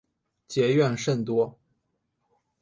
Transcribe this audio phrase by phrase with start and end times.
[0.47, 1.59] 结怨甚多。